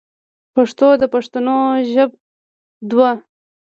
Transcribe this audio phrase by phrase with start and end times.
[0.55, 1.57] پښتو د پښتنو
[1.91, 2.15] ژبه
[2.89, 3.05] دو.